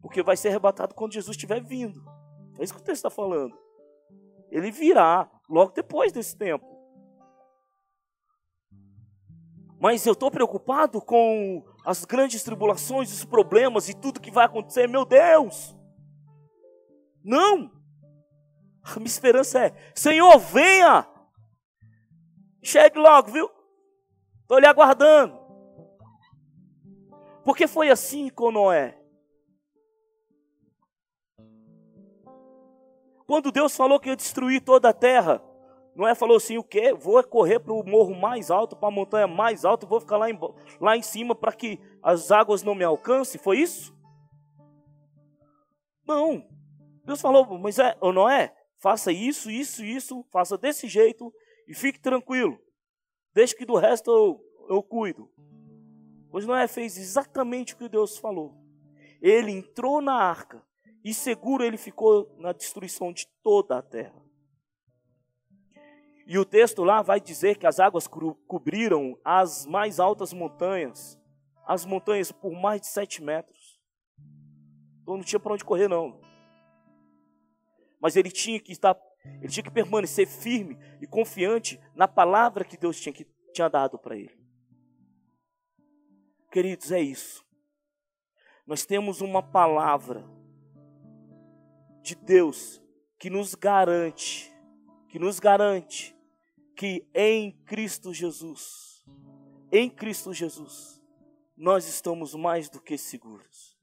Porque 0.00 0.22
vai 0.22 0.36
ser 0.36 0.48
arrebatado 0.48 0.94
quando 0.94 1.14
Jesus 1.14 1.36
estiver 1.36 1.60
vindo. 1.60 2.00
É 2.58 2.62
isso 2.62 2.72
que 2.72 2.80
o 2.80 2.84
texto 2.84 3.06
está 3.06 3.10
falando. 3.10 3.58
Ele 4.50 4.70
virá 4.70 5.28
logo 5.50 5.72
depois 5.72 6.12
desse 6.12 6.36
tempo. 6.36 6.64
Mas 9.80 10.06
eu 10.06 10.12
estou 10.12 10.30
preocupado 10.30 11.02
com 11.02 11.64
as 11.84 12.04
grandes 12.04 12.42
tribulações, 12.42 13.12
os 13.12 13.24
problemas 13.24 13.88
e 13.88 13.94
tudo 13.94 14.20
que 14.20 14.30
vai 14.30 14.46
acontecer. 14.46 14.88
Meu 14.88 15.04
Deus! 15.04 15.76
Não! 17.22 17.70
A 18.82 18.96
minha 18.96 19.06
esperança 19.06 19.66
é: 19.66 19.92
Senhor, 19.94 20.38
venha! 20.38 21.06
Chegue 22.62 22.98
logo, 22.98 23.30
viu? 23.30 23.50
Estou 24.42 24.58
lhe 24.58 24.66
aguardando. 24.66 25.38
Porque 27.44 27.66
foi 27.66 27.90
assim 27.90 28.30
com 28.30 28.50
Noé. 28.50 28.98
Quando 33.26 33.52
Deus 33.52 33.76
falou 33.76 34.00
que 34.00 34.08
ia 34.08 34.16
destruir 34.16 34.62
toda 34.62 34.90
a 34.90 34.94
terra, 34.94 35.42
Noé 35.94 36.14
falou 36.14 36.36
assim: 36.36 36.58
o 36.58 36.64
quê? 36.64 36.92
Vou 36.92 37.22
correr 37.22 37.60
para 37.60 37.72
o 37.72 37.84
morro 37.84 38.14
mais 38.14 38.50
alto, 38.50 38.76
para 38.76 38.88
a 38.88 38.92
montanha 38.92 39.26
mais 39.26 39.64
alta, 39.64 39.86
e 39.86 39.88
vou 39.88 40.00
ficar 40.00 40.16
lá 40.16 40.28
em, 40.28 40.38
lá 40.80 40.96
em 40.96 41.02
cima 41.02 41.34
para 41.34 41.52
que 41.52 41.78
as 42.02 42.30
águas 42.30 42.62
não 42.62 42.74
me 42.74 42.84
alcancem? 42.84 43.40
Foi 43.40 43.58
isso? 43.58 43.94
Não. 46.06 46.46
Deus 47.04 47.20
falou, 47.20 47.58
mas 47.58 47.78
é, 47.78 47.96
Noé, 48.00 48.54
faça 48.78 49.12
isso, 49.12 49.50
isso, 49.50 49.84
isso, 49.84 50.24
faça 50.30 50.56
desse 50.56 50.88
jeito 50.88 51.32
e 51.68 51.74
fique 51.74 52.00
tranquilo. 52.00 52.58
Deixe 53.34 53.54
que 53.54 53.64
do 53.64 53.76
resto 53.76 54.10
eu, 54.10 54.40
eu 54.68 54.82
cuido. 54.82 55.30
Pois 56.30 56.46
Noé 56.46 56.66
fez 56.66 56.96
exatamente 56.96 57.74
o 57.74 57.76
que 57.76 57.88
Deus 57.88 58.18
falou. 58.18 58.54
Ele 59.20 59.52
entrou 59.52 60.00
na 60.00 60.14
arca 60.14 60.64
e 61.04 61.12
seguro 61.12 61.62
ele 61.62 61.76
ficou 61.76 62.34
na 62.38 62.52
destruição 62.52 63.12
de 63.12 63.26
toda 63.42 63.78
a 63.78 63.82
terra. 63.82 64.23
E 66.26 66.38
o 66.38 66.44
texto 66.44 66.82
lá 66.82 67.02
vai 67.02 67.20
dizer 67.20 67.58
que 67.58 67.66
as 67.66 67.78
águas 67.78 68.06
cobriram 68.06 69.18
as 69.22 69.66
mais 69.66 70.00
altas 70.00 70.32
montanhas, 70.32 71.18
as 71.66 71.84
montanhas 71.84 72.32
por 72.32 72.52
mais 72.52 72.80
de 72.80 72.86
sete 72.86 73.22
metros. 73.22 73.78
Então 75.02 75.18
não 75.18 75.24
tinha 75.24 75.38
para 75.38 75.52
onde 75.52 75.64
correr, 75.64 75.86
não. 75.86 76.18
Mas 78.00 78.16
ele 78.16 78.30
tinha 78.30 78.58
que 78.58 78.72
estar, 78.72 78.98
ele 79.40 79.48
tinha 79.48 79.64
que 79.64 79.70
permanecer 79.70 80.26
firme 80.26 80.78
e 81.00 81.06
confiante 81.06 81.78
na 81.94 82.08
palavra 82.08 82.64
que 82.64 82.76
Deus 82.76 82.98
tinha, 82.98 83.12
que, 83.12 83.26
tinha 83.52 83.68
dado 83.68 83.98
para 83.98 84.16
ele. 84.16 84.34
Queridos, 86.50 86.90
é 86.90 87.00
isso. 87.00 87.44
Nós 88.66 88.86
temos 88.86 89.20
uma 89.20 89.42
palavra 89.42 90.24
de 92.00 92.14
Deus 92.14 92.80
que 93.18 93.28
nos 93.28 93.54
garante, 93.54 94.50
que 95.10 95.18
nos 95.18 95.38
garante 95.38 96.13
que 96.74 97.06
em 97.14 97.52
Cristo 97.64 98.12
Jesus, 98.12 99.04
em 99.70 99.88
Cristo 99.88 100.32
Jesus, 100.32 101.00
nós 101.56 101.86
estamos 101.86 102.34
mais 102.34 102.68
do 102.68 102.80
que 102.80 102.98
seguros. 102.98 103.78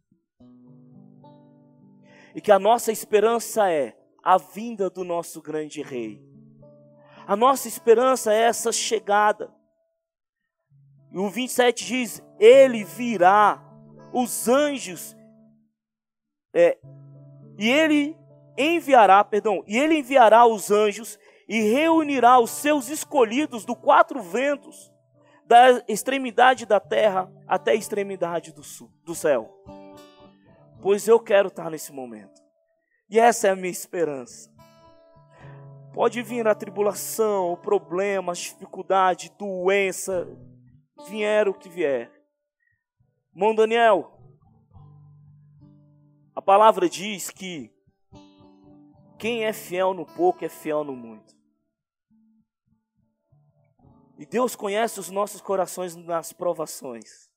E 2.34 2.42
que 2.42 2.52
a 2.52 2.60
nossa 2.60 2.92
esperança 2.92 3.70
é 3.70 3.98
a 4.24 4.38
vinda 4.38 4.90
do 4.90 5.04
nosso 5.04 5.42
grande 5.42 5.82
rei. 5.82 6.22
A 7.28 7.36
nossa 7.36 7.68
esperança 7.68 8.34
é 8.34 8.42
essa 8.42 8.72
chegada. 8.72 9.54
E 11.12 11.18
o 11.18 11.30
27 11.30 11.86
diz: 11.86 12.24
Ele 12.40 12.84
virá, 12.84 13.62
os 14.14 14.48
anjos 14.48 15.16
é, 16.54 16.78
e 17.58 17.70
ele 17.70 18.18
enviará, 18.58 19.24
perdão, 19.24 19.64
e 19.66 19.78
ele 19.78 20.00
enviará 20.00 20.46
os 20.46 20.70
anjos 20.70 21.18
e 21.52 21.60
reunirá 21.64 22.40
os 22.40 22.50
seus 22.50 22.88
escolhidos 22.88 23.66
do 23.66 23.76
quatro 23.76 24.22
ventos, 24.22 24.90
da 25.46 25.84
extremidade 25.86 26.66
da 26.66 26.80
terra 26.80 27.30
até 27.46 27.72
a 27.72 27.76
extremidade 27.76 28.54
do, 28.54 28.64
sul, 28.64 28.90
do 29.04 29.14
céu. 29.14 29.52
Pois 30.82 31.10
eu 31.10 31.20
quero 31.20 31.50
estar 31.50 31.70
nesse 31.70 31.92
momento. 31.92 32.42
E 33.10 33.20
essa 33.20 33.50
é 33.50 33.52
a 33.52 33.56
minha 33.58 33.70
esperança. 33.70 34.50
Pode 35.94 36.22
vir 36.24 36.48
a 36.48 36.56
tribulação, 36.56 37.52
o 37.52 37.58
problema, 37.58 38.32
a 38.32 38.36
dificuldade, 38.36 39.36
doença, 39.38 40.26
vier 41.06 41.50
o 41.50 41.54
que 41.54 41.68
vier. 41.68 42.10
Irmão 43.36 43.54
Daniel, 43.54 44.10
a 46.34 46.42
palavra 46.42 46.88
diz 46.88 47.30
que 47.30 47.70
quem 49.20 49.44
é 49.44 49.52
fiel 49.52 49.94
no 49.94 50.06
pouco 50.06 50.46
é 50.46 50.50
fiel 50.50 50.86
no 50.86 50.96
muito. 50.96 51.41
E 54.22 54.26
Deus 54.26 54.56
conhece 54.56 55.00
os 55.00 55.10
nossos 55.10 55.42
corações 55.42 55.96
nas 55.96 56.32
provações. 56.32 57.30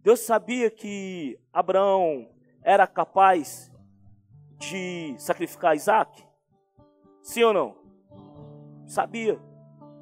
Deus 0.00 0.20
sabia 0.20 0.70
que 0.70 1.38
Abraão 1.52 2.34
era 2.62 2.86
capaz 2.86 3.70
de 4.56 5.14
sacrificar 5.18 5.76
Isaac? 5.76 6.26
Sim 7.22 7.44
ou 7.44 7.52
não? 7.52 7.76
Sabia. 8.86 9.38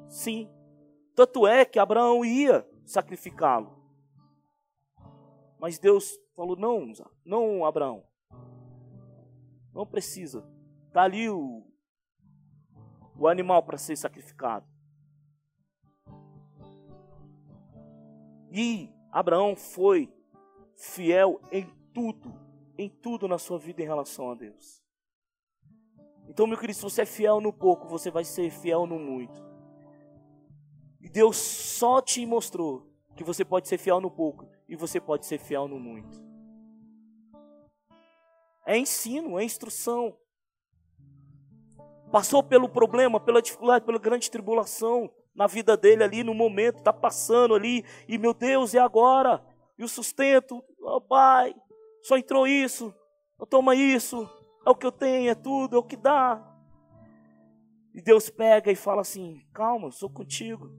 Sim. 0.07 0.49
Tanto 1.13 1.45
é 1.45 1.65
que 1.65 1.77
Abraão 1.77 2.23
ia 2.23 2.65
sacrificá-lo. 2.85 3.77
Mas 5.59 5.77
Deus 5.77 6.17
Falou: 6.37 6.55
Não, 6.55 6.93
não, 7.25 7.65
Abraão. 7.65 8.03
Não 9.73 9.87
precisa. 9.87 10.47
Está 10.87 11.01
ali 11.01 11.27
o, 11.27 11.65
o 13.17 13.27
animal 13.27 13.63
para 13.63 13.79
ser 13.79 13.95
sacrificado. 13.97 14.76
E 18.51 18.89
Abraão 19.11 19.55
foi 19.55 20.11
fiel 20.75 21.41
em 21.51 21.65
tudo, 21.93 22.33
em 22.77 22.89
tudo 22.89 23.27
na 23.27 23.37
sua 23.37 23.57
vida 23.57 23.81
em 23.81 23.85
relação 23.85 24.31
a 24.31 24.35
Deus. 24.35 24.83
Então, 26.27 26.45
meu 26.45 26.57
querido, 26.57 26.77
se 26.77 26.83
você 26.83 27.01
é 27.01 27.05
fiel 27.05 27.39
no 27.39 27.53
pouco, 27.53 27.87
você 27.87 28.11
vai 28.11 28.23
ser 28.23 28.49
fiel 28.49 28.85
no 28.85 28.99
muito. 28.99 29.45
E 31.01 31.09
Deus 31.09 31.37
só 31.37 32.01
te 32.01 32.25
mostrou 32.25 32.85
que 33.15 33.23
você 33.23 33.43
pode 33.43 33.67
ser 33.67 33.77
fiel 33.77 33.99
no 33.99 34.11
pouco 34.11 34.47
e 34.67 34.75
você 34.75 34.99
pode 34.99 35.25
ser 35.25 35.39
fiel 35.39 35.67
no 35.67 35.79
muito. 35.79 36.25
É 38.65 38.77
ensino, 38.77 39.39
é 39.39 39.43
instrução. 39.43 40.17
Passou 42.11 42.43
pelo 42.43 42.69
problema, 42.69 43.19
pela 43.19 43.41
dificuldade, 43.41 43.85
pela 43.85 43.97
grande 43.97 44.29
tribulação 44.29 45.09
na 45.37 45.45
vida 45.45 45.77
dele 45.77 46.03
ali 46.03 46.23
no 46.23 46.33
momento, 46.33 46.79
está 46.79 46.91
passando 46.91 47.53
ali, 47.53 47.85
e 48.07 48.17
meu 48.17 48.33
Deus, 48.33 48.73
e 48.73 48.79
agora? 48.79 49.39
E 49.77 49.83
o 49.83 49.87
sustento, 49.87 50.63
oh, 50.81 50.99
pai, 50.99 51.55
só 52.01 52.17
entrou 52.17 52.47
isso, 52.47 52.91
toma 53.47 53.75
isso, 53.75 54.27
é 54.65 54.69
o 54.71 54.75
que 54.75 54.87
eu 54.87 54.91
tenho, 54.91 55.29
é 55.29 55.35
tudo, 55.35 55.75
é 55.75 55.79
o 55.79 55.83
que 55.83 55.95
dá. 55.95 56.43
E 57.93 58.01
Deus 58.01 58.31
pega 58.31 58.71
e 58.71 58.75
fala 58.75 59.01
assim: 59.01 59.45
calma, 59.53 59.91
sou 59.91 60.09
contigo. 60.09 60.71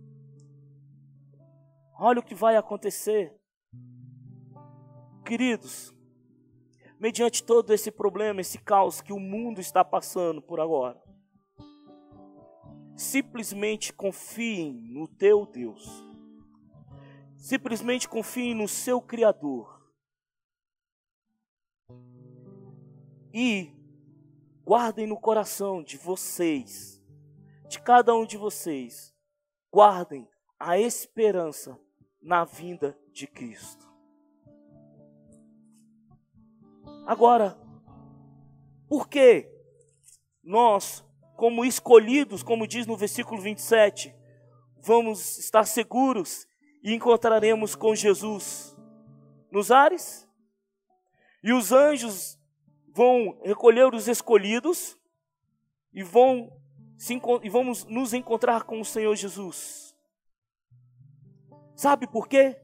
Olha 2.01 2.19
o 2.19 2.23
que 2.23 2.35
vai 2.35 2.57
acontecer. 2.57 3.33
Queridos, 5.25 5.95
mediante 6.99 7.45
todo 7.45 7.73
esse 7.73 7.93
problema, 7.93 8.41
esse 8.41 8.59
caos 8.59 9.01
que 9.01 9.13
o 9.13 9.21
mundo 9.21 9.61
está 9.61 9.85
passando 9.85 10.43
por 10.43 10.59
agora. 10.59 11.01
Simplesmente 12.99 13.93
confiem 13.93 14.73
no 14.73 15.07
teu 15.07 15.47
Deus. 15.47 16.05
Simplesmente 17.37 18.09
confiem 18.09 18.57
no 18.57 18.67
seu 18.67 19.01
Criador. 19.01 19.89
E 23.33 23.73
guardem 24.65 25.07
no 25.07 25.17
coração 25.17 25.81
de 25.81 25.97
vocês, 25.97 27.01
de 27.69 27.81
cada 27.81 28.13
um 28.17 28.27
de 28.27 28.37
vocês, 28.37 29.15
guardem 29.73 30.29
a 30.59 30.77
esperança 30.77 31.81
na 32.21 32.45
vinda 32.45 32.99
de 33.13 33.29
Cristo. 33.29 33.87
Agora, 37.07 37.57
por 38.89 39.09
que 39.09 39.49
nós, 40.43 41.05
como 41.39 41.65
escolhidos, 41.65 42.43
como 42.43 42.67
diz 42.67 42.85
no 42.85 42.97
versículo 42.97 43.41
27, 43.41 44.13
vamos 44.83 45.39
estar 45.39 45.65
seguros 45.65 46.49
e 46.83 46.93
encontraremos 46.93 47.77
com 47.77 47.95
Jesus 47.95 48.77
nos 49.49 49.71
ares. 49.71 50.29
E 51.41 51.53
os 51.53 51.71
anjos 51.71 52.37
vão 52.89 53.41
recolher 53.45 53.95
os 53.95 54.09
escolhidos 54.09 54.99
e 55.95 56.03
vão 56.03 56.53
e 57.45 57.49
vamos 57.49 57.85
nos 57.85 58.13
encontrar 58.13 58.65
com 58.65 58.81
o 58.81 58.85
Senhor 58.85 59.15
Jesus. 59.15 59.95
Sabe 61.77 62.09
por 62.09 62.27
quê? 62.27 62.61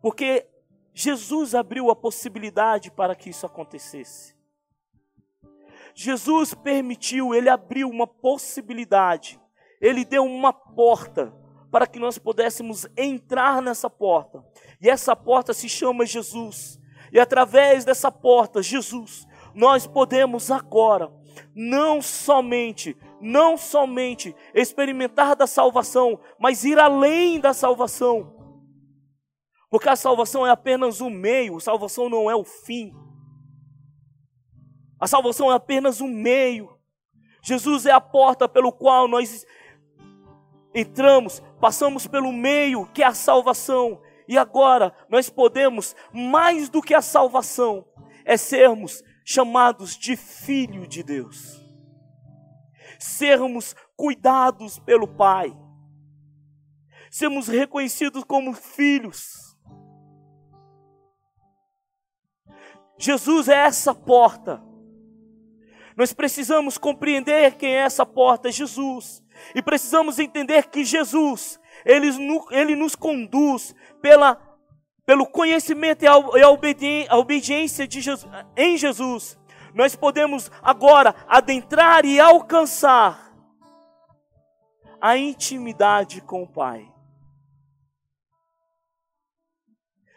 Porque 0.00 0.48
Jesus 0.94 1.54
abriu 1.54 1.90
a 1.90 1.94
possibilidade 1.94 2.90
para 2.90 3.14
que 3.14 3.28
isso 3.28 3.44
acontecesse. 3.44 4.35
Jesus 5.98 6.52
permitiu, 6.52 7.34
ele 7.34 7.48
abriu 7.48 7.88
uma 7.88 8.06
possibilidade, 8.06 9.40
ele 9.80 10.04
deu 10.04 10.24
uma 10.24 10.52
porta 10.52 11.34
para 11.72 11.86
que 11.86 11.98
nós 11.98 12.18
pudéssemos 12.18 12.86
entrar 12.94 13.62
nessa 13.62 13.88
porta. 13.88 14.44
E 14.78 14.90
essa 14.90 15.16
porta 15.16 15.54
se 15.54 15.70
chama 15.70 16.04
Jesus. 16.04 16.78
E 17.10 17.18
através 17.18 17.82
dessa 17.82 18.12
porta, 18.12 18.62
Jesus, 18.62 19.26
nós 19.54 19.86
podemos 19.86 20.50
agora 20.50 21.10
não 21.54 22.02
somente, 22.02 22.94
não 23.18 23.56
somente 23.56 24.36
experimentar 24.54 25.34
da 25.34 25.46
salvação, 25.46 26.20
mas 26.38 26.62
ir 26.62 26.78
além 26.78 27.40
da 27.40 27.54
salvação. 27.54 28.36
Porque 29.70 29.88
a 29.88 29.96
salvação 29.96 30.46
é 30.46 30.50
apenas 30.50 31.00
o 31.00 31.08
meio, 31.08 31.56
a 31.56 31.60
salvação 31.60 32.10
não 32.10 32.30
é 32.30 32.36
o 32.36 32.44
fim. 32.44 32.94
A 35.00 35.06
salvação 35.06 35.52
é 35.52 35.54
apenas 35.54 36.00
um 36.00 36.08
meio. 36.08 36.76
Jesus 37.42 37.86
é 37.86 37.92
a 37.92 38.00
porta 38.00 38.48
pelo 38.48 38.72
qual 38.72 39.06
nós 39.06 39.46
entramos, 40.74 41.42
passamos 41.60 42.06
pelo 42.06 42.32
meio 42.32 42.86
que 42.92 43.02
é 43.02 43.06
a 43.06 43.14
salvação, 43.14 44.02
e 44.28 44.36
agora 44.36 44.94
nós 45.08 45.30
podemos, 45.30 45.96
mais 46.12 46.68
do 46.68 46.82
que 46.82 46.92
a 46.92 47.00
salvação, 47.00 47.86
é 48.24 48.36
sermos 48.36 49.02
chamados 49.24 49.96
de 49.96 50.16
filho 50.16 50.86
de 50.86 51.02
Deus, 51.02 51.64
sermos 52.98 53.74
cuidados 53.96 54.78
pelo 54.78 55.08
Pai, 55.08 55.56
sermos 57.10 57.48
reconhecidos 57.48 58.24
como 58.24 58.52
filhos. 58.52 59.56
Jesus 62.98 63.48
é 63.48 63.54
essa 63.54 63.94
porta. 63.94 64.62
Nós 65.96 66.12
precisamos 66.12 66.76
compreender 66.76 67.54
quem 67.54 67.74
é 67.74 67.78
essa 67.78 68.04
porta, 68.04 68.52
Jesus. 68.52 69.24
E 69.54 69.62
precisamos 69.62 70.18
entender 70.18 70.68
que 70.68 70.84
Jesus, 70.84 71.58
ele, 71.84 72.08
ele 72.50 72.76
nos 72.76 72.94
conduz 72.94 73.74
pela, 74.02 74.38
pelo 75.06 75.26
conhecimento 75.26 76.04
e 76.04 76.06
a, 76.06 76.12
a 76.12 77.16
obediência 77.18 77.88
de 77.88 78.02
Jesus, 78.02 78.30
em 78.54 78.76
Jesus. 78.76 79.38
Nós 79.74 79.96
podemos 79.96 80.50
agora 80.62 81.14
adentrar 81.26 82.04
e 82.04 82.20
alcançar 82.20 83.34
a 85.00 85.16
intimidade 85.16 86.20
com 86.20 86.42
o 86.42 86.48
Pai. 86.48 86.92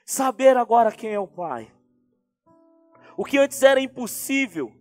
Saber 0.05 0.57
agora 0.57 0.91
quem 0.91 1.11
é 1.11 1.19
o 1.19 1.27
Pai. 1.27 1.71
O 3.15 3.23
que 3.23 3.37
antes 3.37 3.61
era 3.61 3.79
impossível, 3.79 4.73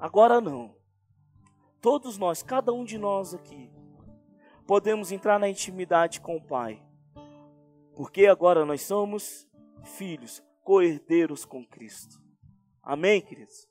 agora 0.00 0.40
não. 0.40 0.74
Todos 1.80 2.18
nós, 2.18 2.42
cada 2.42 2.72
um 2.72 2.84
de 2.84 2.98
nós 2.98 3.34
aqui, 3.34 3.70
podemos 4.66 5.12
entrar 5.12 5.38
na 5.38 5.48
intimidade 5.48 6.20
com 6.20 6.36
o 6.36 6.42
Pai. 6.42 6.82
Porque 7.94 8.26
agora 8.26 8.64
nós 8.64 8.82
somos 8.82 9.46
filhos, 9.84 10.42
co-herdeiros 10.64 11.44
com 11.44 11.64
Cristo. 11.66 12.20
Amém, 12.82 13.20
queridos? 13.20 13.68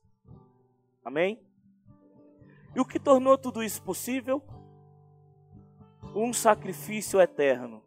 Amém? 1.03 1.41
E 2.75 2.79
o 2.79 2.85
que 2.85 2.99
tornou 2.99 3.37
tudo 3.37 3.63
isso 3.63 3.81
possível? 3.81 4.43
Um 6.15 6.31
sacrifício 6.33 7.19
eterno. 7.19 7.83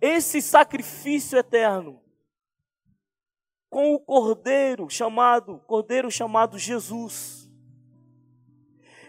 Esse 0.00 0.42
sacrifício 0.42 1.38
eterno 1.38 2.02
com 3.70 3.94
o 3.94 4.00
cordeiro 4.00 4.88
chamado, 4.88 5.58
cordeiro 5.66 6.10
chamado 6.10 6.58
Jesus 6.58 7.46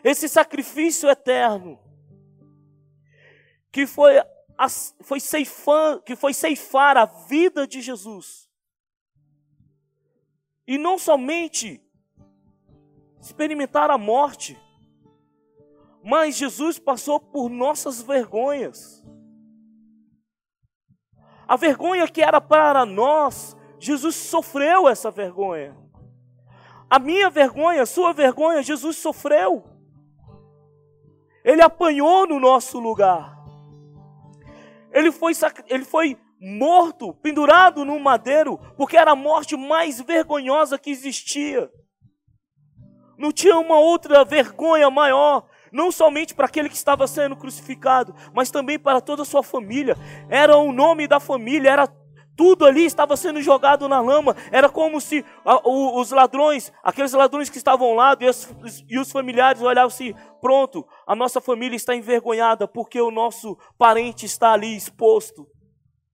esse 0.10 0.30
sacrifício 0.30 1.10
eterno 1.10 1.78
que 3.72 3.86
foi, 3.86 4.14
foi, 5.02 5.20
ceifar, 5.20 6.02
que 6.02 6.16
foi 6.16 6.34
ceifar 6.34 6.96
a 6.96 7.06
vida 7.06 7.68
de 7.68 7.82
Jesus. 7.82 8.50
E 10.66 10.78
não 10.78 10.98
somente 10.98 11.82
experimentar 13.22 13.92
a 13.92 13.98
morte, 13.98 14.58
mas 16.02 16.38
Jesus 16.38 16.80
passou 16.80 17.20
por 17.20 17.50
nossas 17.50 18.02
vergonhas. 18.02 19.04
A 21.46 21.58
vergonha 21.58 22.08
que 22.08 22.22
era 22.22 22.40
para 22.40 22.86
nós, 22.86 23.57
Jesus 23.80 24.16
sofreu 24.16 24.88
essa 24.88 25.12
vergonha. 25.12 25.76
A 26.90 27.00
minha 27.00 27.30
vergonha, 27.30 27.82
a 27.82 27.86
sua 27.86 28.14
vergonha, 28.14 28.64
Jesus 28.64 28.98
sofreu. 28.98 29.64
Ele 31.44 31.62
apanhou 31.62 32.28
no 32.28 32.40
nosso 32.40 32.80
lugar. 32.80 33.38
Ele 34.92 35.12
foi, 35.12 35.34
ele 35.68 35.86
foi 35.86 36.18
morto, 36.40 37.14
pendurado 37.14 37.84
no 37.84 38.00
madeiro, 38.00 38.58
porque 38.78 38.98
era 38.98 39.12
a 39.12 39.16
morte 39.16 39.56
mais 39.56 40.00
vergonhosa 40.00 40.78
que 40.78 40.90
existia. 40.90 41.70
Não 43.18 43.32
tinha 43.32 43.58
uma 43.58 43.80
outra 43.80 44.24
vergonha 44.24 44.90
maior, 44.90 45.48
não 45.72 45.92
somente 45.92 46.36
para 46.36 46.46
aquele 46.46 46.70
que 46.70 46.76
estava 46.76 47.08
sendo 47.08 47.36
crucificado, 47.36 48.16
mas 48.34 48.52
também 48.52 48.78
para 48.78 49.02
toda 49.02 49.24
a 49.24 49.26
sua 49.26 49.44
família. 49.44 49.98
Era 50.30 50.56
o 50.58 50.72
nome 50.72 51.08
da 51.08 51.20
família, 51.20 51.70
era 51.70 51.88
tudo 52.38 52.66
ali 52.66 52.86
estava 52.86 53.18
sendo 53.18 53.42
jogado 53.42 53.90
na 53.90 54.00
lama. 54.00 54.36
Era 54.52 54.70
como 54.70 55.02
se 55.02 55.26
os 55.66 56.12
ladrões, 56.12 56.72
aqueles 56.84 57.12
ladrões 57.12 57.50
que 57.50 57.58
estavam 57.58 57.96
lá 57.96 58.16
e 58.20 58.30
os, 58.30 58.86
e 58.88 59.00
os 59.00 59.12
familiares 59.12 59.62
olhavam 59.62 59.88
assim: 59.88 60.14
pronto, 60.40 60.88
a 61.06 61.16
nossa 61.16 61.42
família 61.42 61.76
está 61.76 61.96
envergonhada 61.96 62.68
porque 62.68 63.02
o 63.02 63.12
nosso 63.12 63.58
parente 63.78 64.26
está 64.26 64.54
ali 64.54 64.78
exposto. 64.78 65.48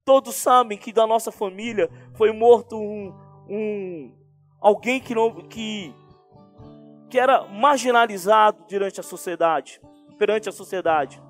Todos 0.05 0.35
sabem 0.35 0.77
que 0.77 0.93
da 0.93 1.05
nossa 1.05 1.31
família 1.31 1.89
foi 2.15 2.31
morto 2.31 2.77
um, 2.77 3.13
um 3.49 4.15
alguém 4.59 4.99
que, 4.99 5.13
não, 5.13 5.47
que, 5.47 5.93
que 7.09 7.19
era 7.19 7.45
marginalizado 7.45 8.65
durante 8.69 8.99
a 8.99 9.03
sociedade, 9.03 9.81
perante 10.17 10.47
a 10.47 10.51
sociedade. 10.51 11.21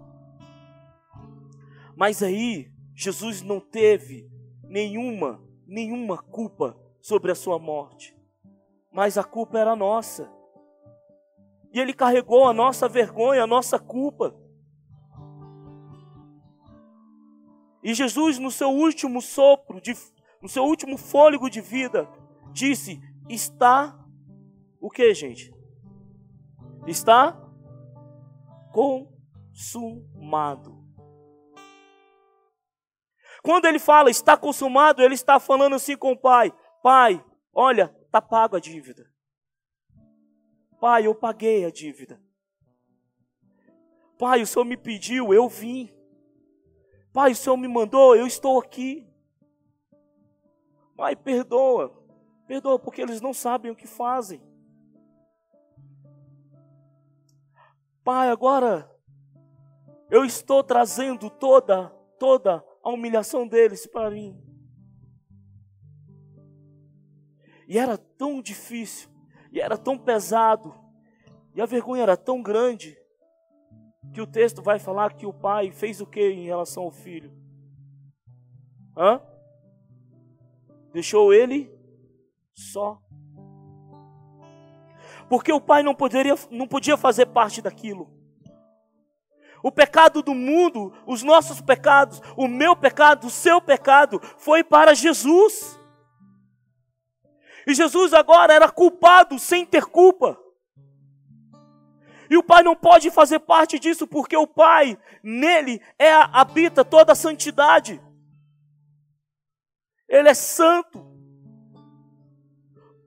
Mas 1.96 2.24
aí 2.24 2.72
Jesus 2.96 3.42
não 3.44 3.60
teve 3.60 4.33
nenhuma, 4.74 5.40
nenhuma 5.68 6.18
culpa 6.18 6.76
sobre 7.00 7.32
a 7.32 7.36
sua 7.36 7.60
morte. 7.60 8.18
Mas 8.92 9.20
a 9.20 9.24
culpa 9.24 9.60
era 9.60 9.76
nossa. 9.76 10.28
E 11.72 11.80
ele 11.80 11.94
carregou 11.94 12.48
a 12.48 12.54
nossa 12.54 12.90
vergonha, 12.90 13.44
a 13.44 13.48
nossa 13.48 13.78
culpa. 13.78 14.36
E 17.84 17.94
Jesus, 17.94 18.40
no 18.40 18.50
seu 18.50 18.72
último 18.72 19.22
sopro, 19.22 19.80
de, 19.80 19.94
no 20.42 20.50
seu 20.50 20.64
último 20.64 20.98
fôlego 20.98 21.52
de 21.52 21.62
vida, 21.62 22.10
disse: 22.52 23.00
Está 23.30 23.96
o 24.82 24.90
que, 24.90 25.14
gente? 25.14 25.54
Está 26.88 27.40
consumado. 28.72 30.83
Quando 33.44 33.66
ele 33.66 33.78
fala 33.78 34.10
está 34.10 34.38
consumado, 34.38 35.04
ele 35.04 35.16
está 35.16 35.38
falando 35.38 35.76
assim 35.76 35.98
com 35.98 36.14
o 36.14 36.18
pai: 36.18 36.54
Pai, 36.82 37.24
olha, 37.54 37.94
está 38.06 38.22
pago 38.22 38.56
a 38.56 38.60
dívida. 38.60 39.06
Pai, 40.80 41.06
eu 41.06 41.14
paguei 41.14 41.66
a 41.66 41.70
dívida. 41.70 42.20
Pai, 44.18 44.42
o 44.42 44.48
Senhor 44.48 44.64
me 44.64 44.78
pediu, 44.78 45.34
eu 45.34 45.50
vim. 45.50 45.94
Pai, 47.12 47.34
o 47.34 47.36
Senhor 47.36 47.58
me 47.58 47.68
mandou, 47.68 48.16
eu 48.16 48.26
estou 48.26 48.58
aqui. 48.60 49.06
Pai, 50.96 51.14
perdoa. 51.14 52.02
Perdoa 52.48 52.80
porque 52.80 53.02
eles 53.02 53.20
não 53.20 53.34
sabem 53.34 53.72
o 53.72 53.76
que 53.76 53.88
fazem. 53.88 54.42
Pai, 58.06 58.30
agora 58.30 58.90
eu 60.10 60.24
estou 60.24 60.64
trazendo 60.64 61.30
toda, 61.30 61.90
toda 62.18 62.64
a 62.84 62.90
humilhação 62.90 63.48
deles 63.48 63.88
para 63.88 64.12
mim. 64.12 64.38
E 67.68 67.78
era 67.78 67.98
tão 67.98 68.42
difícil, 68.42 69.10
e 69.52 69.60
era 69.60 69.78
tão 69.78 69.98
pesado, 69.98 70.76
e 71.56 71.62
a 71.62 71.66
vergonha 71.66 72.04
era 72.04 72.18
tão 72.18 72.42
grande, 72.44 72.98
que 74.14 74.22
o 74.22 74.28
texto 74.28 74.62
vai 74.62 74.78
falar 74.78 75.14
que 75.14 75.26
o 75.26 75.34
pai 75.34 75.72
fez 75.72 76.02
o 76.02 76.06
que 76.06 76.30
em 76.30 76.46
relação 76.46 76.84
ao 76.84 76.92
filho? 76.92 77.32
Hã? 78.96 79.22
Deixou 80.92 81.34
ele 81.34 81.72
só. 82.54 83.02
Porque 85.28 85.52
o 85.52 85.60
pai 85.60 85.82
não, 85.82 85.96
poderia, 85.96 86.36
não 86.52 86.68
podia 86.68 86.96
fazer 86.96 87.26
parte 87.28 87.62
daquilo. 87.62 88.13
O 89.64 89.72
pecado 89.72 90.22
do 90.22 90.36
mundo, 90.36 90.94
os 91.08 91.24
nossos 91.24 91.62
pecados, 91.62 92.22
o 92.36 92.50
meu 92.50 92.76
pecado, 92.76 93.28
o 93.28 93.32
seu 93.32 93.62
pecado, 93.62 94.20
foi 94.38 94.62
para 94.62 94.94
Jesus. 94.94 95.80
E 97.66 97.74
Jesus 97.74 98.14
agora 98.14 98.54
era 98.54 98.70
culpado 98.70 99.40
sem 99.40 99.66
ter 99.66 99.86
culpa. 99.86 100.38
E 102.30 102.36
o 102.36 102.44
Pai 102.44 102.62
não 102.62 102.76
pode 102.76 103.10
fazer 103.10 103.40
parte 103.40 103.80
disso, 103.80 104.06
porque 104.06 104.36
o 104.36 104.46
Pai, 104.46 104.98
nele, 105.24 105.82
é, 105.98 106.12
habita 106.12 106.84
toda 106.84 107.14
a 107.14 107.16
santidade. 107.16 108.02
Ele 110.10 110.28
é 110.28 110.34
santo, 110.34 111.08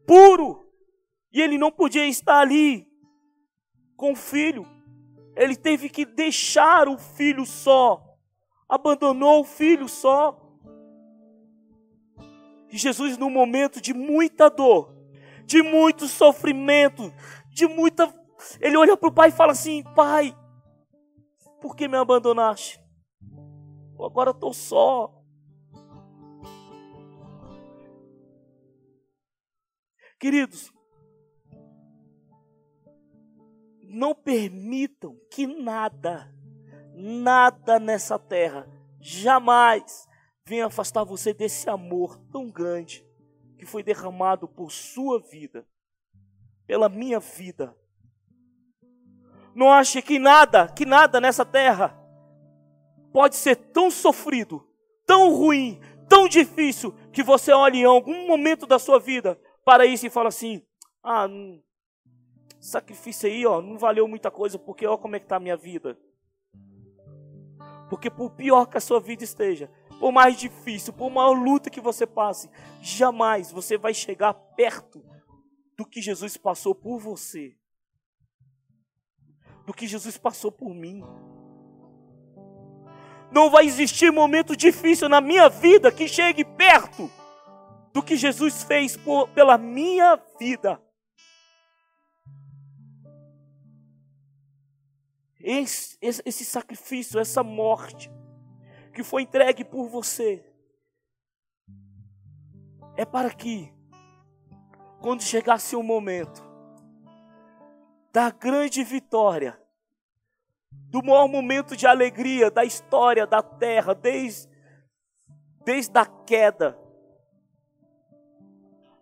puro, 0.07 0.67
e 1.31 1.43
ele 1.43 1.59
não 1.59 1.71
podia 1.71 2.07
estar 2.07 2.41
ali 2.41 2.89
com 3.95 4.13
o 4.13 4.17
filho. 4.17 4.76
Ele 5.37 5.55
teve 5.55 5.91
que 5.91 6.07
deixar 6.07 6.89
o 6.89 6.97
filho 6.97 7.45
só, 7.45 8.03
abandonou 8.67 9.43
o 9.43 9.45
filho 9.45 9.87
só. 9.87 10.43
E 12.73 12.79
Jesus, 12.79 13.19
num 13.19 13.29
momento 13.29 13.81
de 13.81 13.93
muita 13.93 14.49
dor, 14.49 14.97
de 15.45 15.63
muito 15.63 16.09
sofrimento, 16.09 17.13
de 17.51 17.67
muita. 17.67 18.13
Ele 18.61 18.79
olha 18.79 18.97
para 18.97 19.09
o 19.11 19.13
pai 19.13 19.29
e 19.29 19.33
fala 19.33 19.53
assim: 19.53 19.85
Pai, 19.95 20.35
por 21.61 21.77
que 21.77 21.87
me 21.87 21.99
abandonaste? 21.99 22.81
Agora 24.01 24.31
estou 24.31 24.55
só. 24.55 25.13
Queridos, 30.19 30.73
não 33.97 34.15
permitam 34.15 35.19
que 35.31 35.47
nada, 35.47 36.31
nada 36.95 37.81
nessa 37.81 38.19
terra, 38.19 38.69
jamais 39.01 40.07
venha 40.45 40.67
afastar 40.67 41.03
você 41.03 41.33
desse 41.33 41.71
amor 41.71 42.19
tão 42.31 42.51
grande 42.51 43.07
que 43.59 43.65
foi 43.65 43.83
derramado 43.83 44.47
por 44.47 44.71
sua 44.71 45.19
vida, 45.19 45.67
pela 46.67 46.91
minha 46.91 47.19
vida. 47.19 47.75
Não 49.55 49.73
ache 49.73 50.03
que 50.03 50.19
nada, 50.19 50.69
que 50.69 50.85
nada 50.85 51.19
nessa 51.19 51.47
terra 51.47 51.99
pode 53.15 53.35
ser 53.35 53.57
tão 53.57 53.91
sofrido, 53.91 54.69
tão 55.07 55.35
ruim, 55.35 55.81
tão 56.07 56.29
difícil 56.29 56.93
que 57.11 57.23
você 57.23 57.51
olhe 57.51 57.79
em 57.79 57.85
algum 57.85 58.27
momento 58.27 58.67
da 58.67 58.79
sua 58.79 59.01
vida 59.01 59.41
para 59.65 59.87
isso 59.87 60.07
e 60.07 60.11
fala 60.11 60.29
assim: 60.29 60.63
"Ah, 61.03 61.27
sacrifício 62.67 63.29
aí, 63.29 63.47
ó, 63.47 63.61
não 63.61 63.79
valeu 63.79 64.07
muita 64.07 64.31
coisa, 64.31 64.59
porque 64.59 64.87
ó 64.87 64.97
como 64.97 65.17
é 65.17 65.21
que 65.21 65.27
tá 65.27 65.37
a 65.37 65.41
minha 65.41 65.57
vida". 65.57 65.99
Porque 67.89 68.11
por 68.11 68.31
pior 68.31 68.67
que 68.67 68.77
a 68.77 68.81
sua 68.81 69.01
vida 69.01 69.23
esteja, 69.23 69.71
por 70.01 70.13
mais 70.13 70.39
difícil, 70.39 70.93
por 70.93 71.11
maior 71.11 71.33
luta 71.33 71.71
que 71.71 71.81
você 71.81 72.07
passe, 72.07 72.51
jamais 72.81 73.51
você 73.51 73.79
vai 73.79 73.95
chegar 73.95 74.35
perto 74.35 75.05
do 75.77 75.85
que 75.85 76.01
Jesus 76.01 76.37
passou 76.37 76.75
por 76.75 76.99
você, 76.99 77.57
do 79.65 79.73
que 79.73 79.87
Jesus 79.87 80.19
passou 80.19 80.51
por 80.51 80.75
mim. 80.75 81.03
Não 83.31 83.51
vai 83.51 83.67
existir 83.67 84.11
momento 84.13 84.57
difícil 84.57 85.09
na 85.09 85.21
minha 85.21 85.49
vida 85.49 85.93
que 85.93 86.09
chegue 86.09 86.45
perto 86.45 87.11
do 87.93 88.03
que 88.03 88.17
Jesus 88.17 88.63
fez 88.63 88.97
por, 88.97 89.29
pela 89.29 89.59
minha 89.59 90.17
vida. 90.39 90.81
Esse, 95.49 95.97
esse, 96.03 96.45
sacrifício, 96.45 97.21
essa 97.21 97.41
morte, 97.41 98.11
que 98.93 99.05
foi 99.05 99.23
entregue 99.23 99.65
por 99.65 99.89
você 99.89 100.45
é 102.97 103.05
para 103.05 103.31
que, 103.33 103.73
quando 105.01 105.23
chegasse 105.23 105.77
o 105.77 105.85
momento 105.85 106.43
da 108.13 108.29
grande 108.29 108.83
vitória, 108.83 109.57
do 110.91 111.01
maior 111.01 111.29
momento 111.29 111.77
de 111.77 111.87
alegria 111.87 112.51
da 112.51 112.65
história 112.65 113.25
da 113.25 113.41
terra, 113.41 113.95
desde, 113.95 114.49
desde 115.65 115.97
a 115.97 116.07
queda 116.07 116.77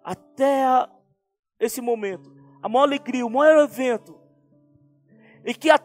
até 0.05 0.67
a, 0.67 0.91
esse 1.59 1.81
momento, 1.81 2.31
a 2.63 2.69
maior 2.69 2.85
alegria, 2.85 3.25
o 3.25 3.31
maior 3.31 3.65
evento, 3.65 4.21
e 5.43 5.55
que 5.55 5.71
a 5.71 5.79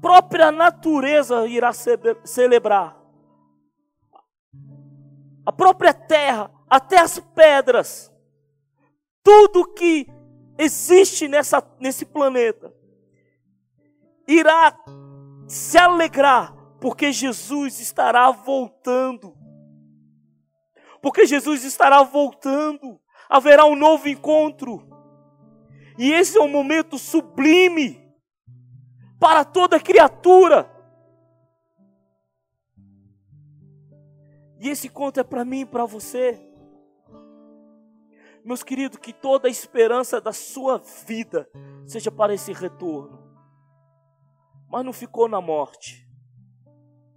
própria 0.00 0.50
natureza 0.52 1.46
irá 1.46 1.72
celebrar 2.24 3.06
a 5.46 5.52
própria 5.52 5.94
terra, 5.94 6.50
até 6.68 6.98
as 6.98 7.20
pedras, 7.20 8.12
tudo 9.22 9.72
que 9.72 10.08
existe 10.58 11.28
nessa, 11.28 11.62
nesse 11.78 12.04
planeta, 12.04 12.74
irá 14.26 14.76
se 15.46 15.78
alegrar, 15.78 16.52
porque 16.80 17.12
Jesus 17.12 17.78
estará 17.78 18.28
voltando. 18.32 19.36
Porque 21.00 21.24
Jesus 21.26 21.62
estará 21.62 22.02
voltando, 22.02 23.00
haverá 23.28 23.64
um 23.66 23.76
novo 23.76 24.08
encontro. 24.08 24.84
E 25.96 26.12
esse 26.12 26.36
é 26.36 26.42
um 26.42 26.48
momento 26.48 26.98
sublime 26.98 28.05
para 29.18 29.44
toda 29.44 29.80
criatura. 29.80 30.70
E 34.58 34.68
esse 34.68 34.88
conto 34.88 35.20
é 35.20 35.24
para 35.24 35.44
mim 35.44 35.60
e 35.60 35.66
para 35.66 35.84
você. 35.84 36.40
Meus 38.44 38.62
queridos, 38.62 38.98
que 38.98 39.12
toda 39.12 39.48
a 39.48 39.50
esperança 39.50 40.20
da 40.20 40.32
sua 40.32 40.78
vida 41.06 41.48
seja 41.86 42.10
para 42.10 42.32
esse 42.32 42.52
retorno. 42.52 43.26
Mas 44.68 44.84
não 44.84 44.92
ficou 44.92 45.28
na 45.28 45.40
morte. 45.40 46.08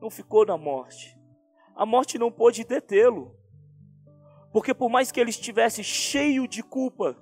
Não 0.02 0.10
ficou 0.10 0.46
na 0.46 0.58
morte. 0.58 1.18
A 1.76 1.86
morte 1.86 2.18
não 2.18 2.32
pôde 2.32 2.64
detê-lo. 2.64 3.36
Porque 4.52 4.74
por 4.74 4.90
mais 4.90 5.12
que 5.12 5.20
ele 5.20 5.30
estivesse 5.30 5.84
cheio 5.84 6.48
de 6.48 6.64
culpa, 6.64 7.16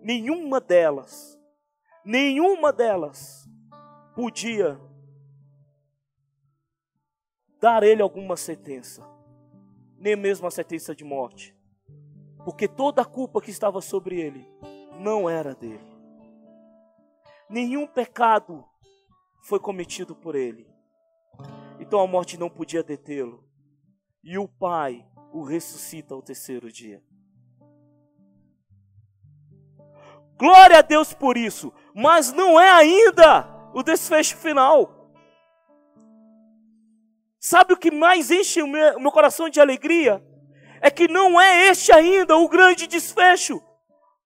nenhuma 0.00 0.60
delas, 0.60 1.38
nenhuma 2.04 2.72
delas 2.72 3.37
podia 4.18 4.76
dar 7.60 7.84
ele 7.84 8.02
alguma 8.02 8.36
sentença, 8.36 9.08
nem 9.96 10.16
mesmo 10.16 10.44
a 10.44 10.50
sentença 10.50 10.92
de 10.92 11.04
morte, 11.04 11.56
porque 12.44 12.66
toda 12.66 13.02
a 13.02 13.04
culpa 13.04 13.40
que 13.40 13.52
estava 13.52 13.80
sobre 13.80 14.20
ele 14.20 14.44
não 14.98 15.30
era 15.30 15.54
dele. 15.54 15.86
Nenhum 17.48 17.86
pecado 17.86 18.64
foi 19.44 19.60
cometido 19.60 20.16
por 20.16 20.34
ele. 20.34 20.68
Então 21.78 22.00
a 22.00 22.06
morte 22.08 22.36
não 22.36 22.50
podia 22.50 22.82
detê-lo. 22.82 23.48
E 24.24 24.36
o 24.36 24.48
Pai 24.48 25.08
o 25.32 25.44
ressuscita 25.44 26.12
ao 26.12 26.22
terceiro 26.22 26.72
dia. 26.72 27.00
Glória 30.36 30.80
a 30.80 30.82
Deus 30.82 31.14
por 31.14 31.36
isso, 31.36 31.72
mas 31.94 32.32
não 32.32 32.58
é 32.58 32.68
ainda 32.68 33.57
o 33.78 33.82
desfecho 33.82 34.36
final. 34.36 35.08
Sabe 37.38 37.74
o 37.74 37.76
que 37.76 37.92
mais 37.92 38.28
enche 38.28 38.60
o 38.60 38.66
meu, 38.66 38.98
meu 38.98 39.12
coração 39.12 39.48
de 39.48 39.60
alegria? 39.60 40.24
É 40.80 40.90
que 40.90 41.06
não 41.06 41.40
é 41.40 41.68
este 41.68 41.92
ainda 41.92 42.36
o 42.36 42.48
grande 42.48 42.88
desfecho. 42.88 43.62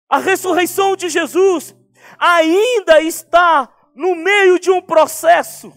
A 0.09 0.19
ressurreição 0.19 0.97
de 0.97 1.11
Jesus 1.11 1.77
ainda 2.19 3.03
está 3.03 3.69
no 3.95 4.15
meio 4.15 4.59
de 4.59 4.71
um 4.71 4.81
processo. 4.81 5.71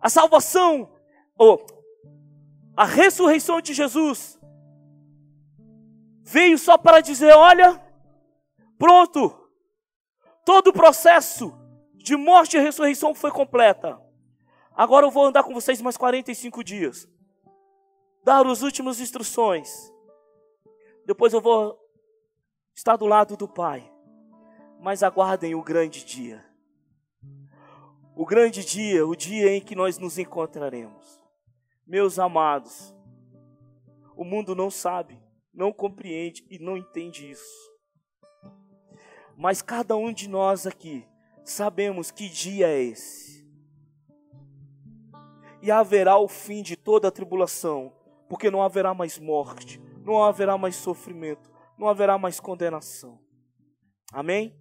A 0.00 0.08
salvação, 0.08 0.90
ou 1.36 1.66
a 2.74 2.86
ressurreição 2.86 3.60
de 3.60 3.74
Jesus, 3.74 4.38
veio 6.22 6.56
só 6.56 6.78
para 6.78 7.02
dizer: 7.02 7.34
olha, 7.34 7.78
pronto, 8.78 9.38
todo 10.46 10.68
o 10.68 10.72
processo 10.72 11.59
de 12.02 12.16
morte 12.16 12.56
e 12.56 12.60
ressurreição 12.60 13.14
foi 13.14 13.30
completa. 13.30 14.00
Agora 14.74 15.06
eu 15.06 15.10
vou 15.10 15.24
andar 15.24 15.42
com 15.42 15.52
vocês 15.52 15.80
mais 15.82 15.96
45 15.96 16.64
dias. 16.64 17.08
Dar 18.24 18.46
as 18.46 18.62
últimas 18.62 19.00
instruções. 19.00 19.92
Depois 21.04 21.32
eu 21.32 21.40
vou 21.40 21.78
estar 22.74 22.96
do 22.96 23.06
lado 23.06 23.36
do 23.36 23.46
Pai. 23.46 23.90
Mas 24.80 25.02
aguardem 25.02 25.54
o 25.54 25.62
grande 25.62 26.04
dia. 26.04 26.44
o 28.16 28.24
grande 28.24 28.64
dia, 28.64 29.06
o 29.06 29.14
dia 29.14 29.54
em 29.54 29.60
que 29.60 29.74
nós 29.74 29.98
nos 29.98 30.18
encontraremos. 30.18 31.20
Meus 31.86 32.18
amados, 32.18 32.94
o 34.14 34.24
mundo 34.24 34.54
não 34.54 34.70
sabe, 34.70 35.22
não 35.52 35.72
compreende 35.72 36.46
e 36.50 36.58
não 36.58 36.76
entende 36.76 37.30
isso. 37.30 37.70
Mas 39.36 39.62
cada 39.62 39.96
um 39.96 40.12
de 40.12 40.28
nós 40.28 40.66
aqui 40.66 41.09
sabemos 41.44 42.10
que 42.10 42.28
dia 42.28 42.68
é 42.68 42.82
esse. 42.82 43.46
E 45.62 45.70
haverá 45.70 46.16
o 46.16 46.28
fim 46.28 46.62
de 46.62 46.76
toda 46.76 47.08
a 47.08 47.10
tribulação, 47.10 47.92
porque 48.28 48.50
não 48.50 48.62
haverá 48.62 48.94
mais 48.94 49.18
morte, 49.18 49.80
não 50.04 50.22
haverá 50.22 50.56
mais 50.56 50.76
sofrimento, 50.76 51.50
não 51.76 51.88
haverá 51.88 52.16
mais 52.16 52.40
condenação. 52.40 53.18
Amém? 54.12 54.54